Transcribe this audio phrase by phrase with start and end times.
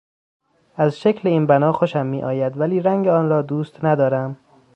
[0.75, 4.37] از شکل این بنا خوشم میآید ولی رنگ آن را دوست ندارم.